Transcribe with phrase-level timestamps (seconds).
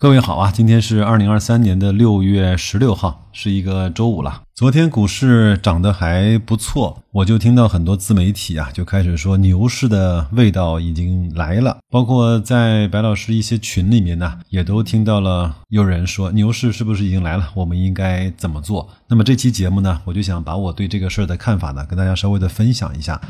[0.00, 4.44] 各位好啊，今天是二零二三年的六月十六号，是一个周五了。
[4.54, 18.88] 昨天股市涨得还不错，我就听到很多自媒体啊就开始说牛市的味道已经来了，包括在白老师一些群里面呢，也都听到了有人说牛市是不是已经来了，我们应该怎么做？
[19.08, 23.20] 那么这期节目呢，我就想把我对这个事儿的看法呢，跟大家稍微的分享一下。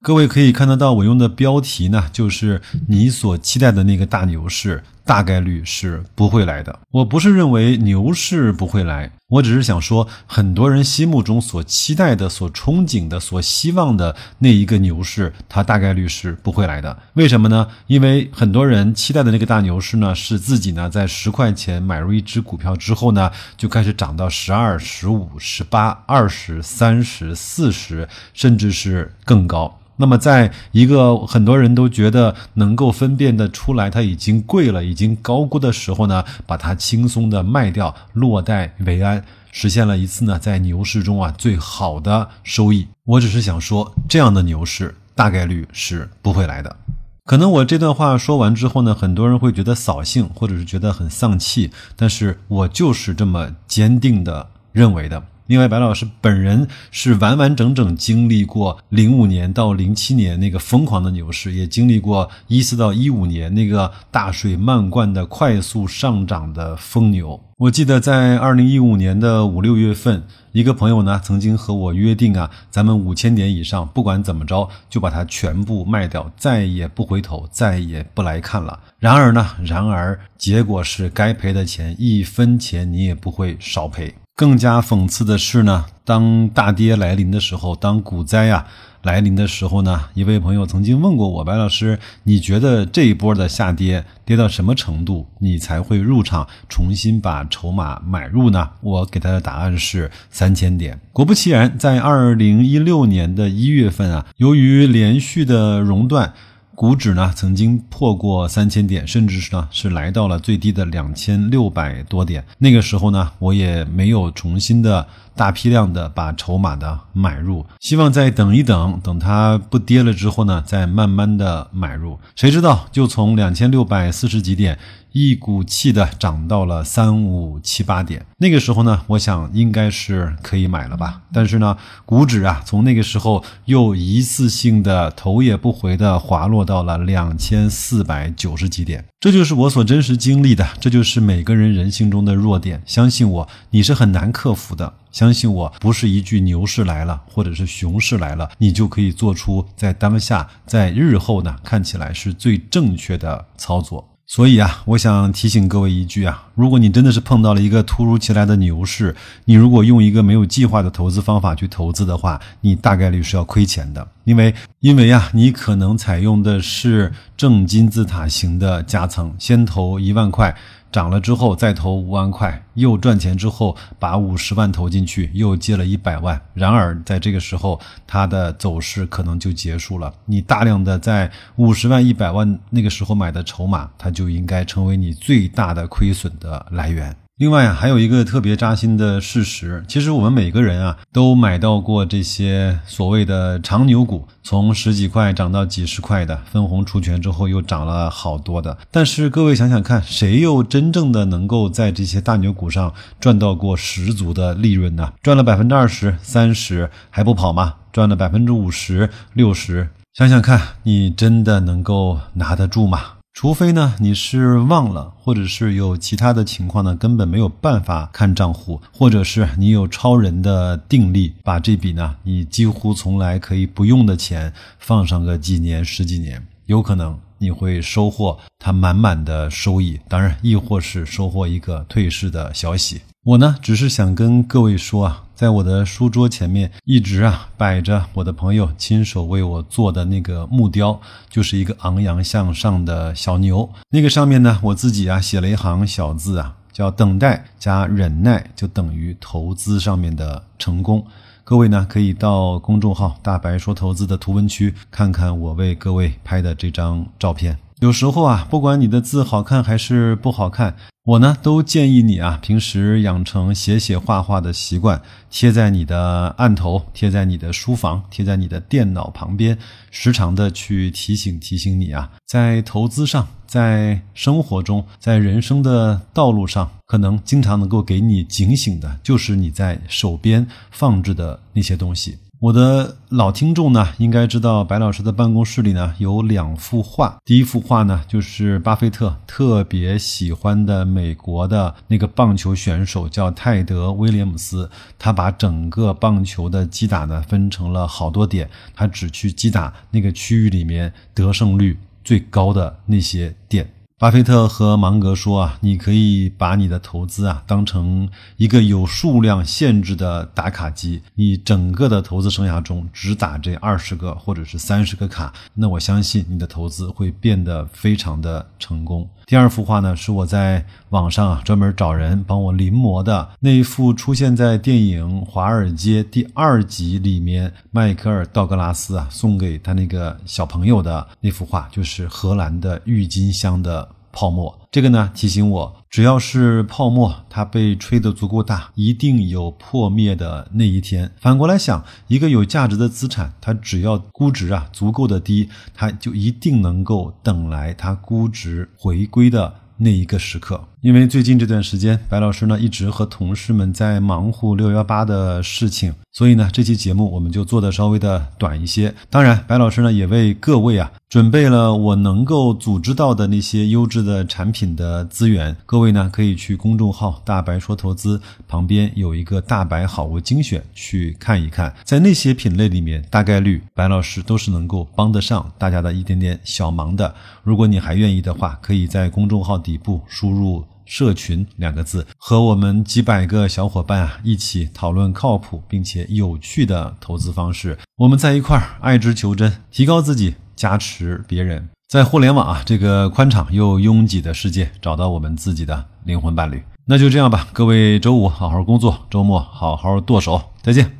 [0.00, 6.78] 各位可以看得到，我用的标题呢，就是你所期待的那个大牛市，大概率是不会来的。
[6.92, 16.96] 我不是认为牛市不会来，我只是想说，很多人心目中所期待的、所憧憬的、所希望的那一个牛市，它大概率是不会来的。
[17.14, 17.66] 为什么呢？
[17.88, 29.76] 因为很多人期待的那个大牛市呢，是自己呢在十块钱买入一只股票之后呢，就开始涨到十二、十五、十八、二十、三十、四十，甚至是更高。
[30.00, 42.86] 那么，在一个很多人都觉得能够分辨的出来，它已经贵了，已经高估的时候呢，把它轻松的卖掉，落袋为安，实现了一次呢在牛市中啊最好的收益。
[43.04, 46.76] 我只是想说，这样的牛市大概率是不会来的。
[47.24, 55.22] 可能我这段话说完之后呢，很多人会觉得扫兴，或者是觉得很丧气，但是我就是这么坚定的认为的。
[55.48, 67.40] 另外，白老师本人是完完整整经历过零五年到零七年那个疯狂的牛市，也经历过一四到一五年那个大水漫灌的快速上涨的疯牛。
[67.56, 78.78] 我记得在二零一五年的五六月份，一个朋友呢曾经和我约定啊，咱们五千点以上，不管怎么着就把它全部卖掉，再也不回头，再也不来看了。
[78.98, 84.14] 然而呢，然而结果是该赔的钱一分钱你也不会少赔。
[84.38, 88.64] 更加讽刺的是呢，当大跌来临的时候，当股灾啊
[89.02, 98.70] 来临的时候呢，一位朋友曾经问过我，白老师，你觉得这一波的下跌跌到什么程度，你才会入场重新把筹码买入呢？
[98.80, 101.00] 我给他的答案是三千点。
[101.12, 106.32] 果不其然，在二零一六年的一月份啊，由于连续的熔断。
[106.78, 112.44] 股指呢曾经破过三千点，甚至是呢是来到了最低的两千六百多点。
[112.56, 115.04] 那个时候呢，我也没有重新的
[115.38, 122.18] 大批量的把筹码的买入，希望再等一等，等它不跌了之后呢，再慢慢的买入。
[122.34, 124.76] 谁知道就从两千六百四十几点。
[125.12, 131.22] 一股气的涨到了三五七八点，那个时候呢，我想应该是可以买了吧。
[131.32, 139.02] 但是呢，股指啊，从那个时候又一次性的头也不回的滑落到了两千四百九十几点。
[139.18, 142.82] 这就是我所真实经历的，这就是每个人人性中的弱点。
[142.84, 144.92] 相信我，你是很难克服的。
[145.10, 154.08] 相信我，不是一句牛市来了，或者是熊市来了，你就可以做出在当下、在日后呢看起来是最正确的操作。
[154.26, 159.14] 所以啊，我想提醒各位一句啊，如果你真的是碰到了一个突如其来的牛市，
[159.44, 170.52] 你如果用一个没有计划的投资方法去投资的话，你大概率是要亏钱的，因为因为啊，你可能采用的是正金字塔型的加层，先投一万块。
[170.90, 176.40] 涨了之后再投五万块，又赚钱之后把五十万投进去，又借了一百万。
[176.54, 180.10] 然而在这个时候，它的走势可能就结束了。
[180.24, 187.14] 你大量的在五十万、一百万那个时候买的筹码，它就应该成为你最大的亏损的的来源。
[187.36, 198.76] 另外，还有一个特别扎心的事实，其实我们每个人啊都买到过这些所谓的长牛股，从十几块涨到几十块的，分红除权之后又涨了好多的。
[198.90, 205.12] 但是各位想想看，谁又真正的能够在这些大牛股上赚到过十足的利润呢？
[205.22, 207.74] 赚了百分之二十三十还不跑吗？
[207.92, 213.17] 赚了百分之五十六十，想想看你真的能够拿得住吗？
[213.40, 230.00] 除非呢，你是忘了，或者是有其他的情况呢，根本没有办法看账户，或者是你有超人的定力，把这笔呢你几乎从来可以不用的钱放上个几年、十几年，有可能你会收获它满满的收益。
[230.08, 233.02] 当然，亦或是收获一个退市的消息。
[233.22, 241.00] 我呢，只是想跟各位说啊，在我的书桌前面一直啊摆着我的朋友亲手为我做的那个木雕，
[241.30, 243.70] 就是一个昂扬向上的小牛。
[243.90, 251.06] 那个上面呢，我自己啊写了一行小字啊，叫“等待加忍耐就等于投资上面的成功”。
[251.44, 257.56] 各位呢，可以到公众号“大白说投资”的图文区看看我为各位拍的这张照片。
[257.80, 260.74] 有时候啊，不管你的字好看还是不好看。
[261.04, 269.56] 我呢，都建议你啊，平时养成写写画画的习惯，贴在你的案头，贴在你的书房，贴在你的电脑旁边，
[269.92, 282.18] 时常的去提醒提醒你啊，在投资上，在生活中，在人生的道路上，可能经常能够给你警醒的，就是你在手边放置的那些东西。
[282.40, 287.18] 我的老听众呢，应该知道白老师的办公室里呢有两幅画。
[287.24, 294.70] 第一幅画呢，就是巴菲特特别喜欢的美国的那个棒球选手，叫泰德·威廉姆斯。
[295.00, 303.68] 他把整个棒球的击打呢分成了好多点，他只去击打那个区域里面得胜率最高的那些点。
[304.00, 319.04] 巴菲特和芒格说啊，你可以把你的投资啊当成一个有数量限制的打卡机，你整个的投资生涯中只打这二十个或者是三十个卡，那我相信你的投资会变得非常的成功。
[319.26, 333.87] 第二幅画呢，是我在网上啊专门找人帮我临摹的那一幅，出现在电影《华尔街》第二集里面，迈克尔·道格拉斯啊送给他那个小朋友的那幅画，就是荷兰的郁金香的。
[334.18, 341.12] 泡沫，这个呢提醒我，只要是泡沫，它被吹得足够大，一定有破灭的那一天。
[341.20, 350.64] 反过来想，一个有价值的资产，它只要估值啊足够的低，它就一定能够等来它估值回归的那一个时刻。
[350.80, 358.94] 因为最近这段时间，白老师呢一直和同事们在忙活六幺八的事情，所以呢这期节目我们就做的稍微的短一些。
[359.10, 377.12] 当然，白老师呢也为各位啊准备了我能够组织到的那些优质的产品的资源，各位呢可以去公众号“大白说投资”旁边有一个“大白好物精选”去看一看，在那些品类里面，大概率白老师都是能够帮得上大家的一点点小忙的。
[377.42, 380.64] 如果你还愿意的话，可以在公众号底部输入。
[380.90, 387.76] 社群两个字，和我们几百个小伙伴啊一起讨论靠谱并且有趣的投资方式。
[387.96, 396.62] 我们在一块儿爱之求真，提高自己，加持别人，在互联网啊这个宽敞又拥挤的世界，找到我们自己的灵魂伴侣。
[396.86, 400.97] 那就这样吧，各位周五好好工作，周末好好剁手，再见。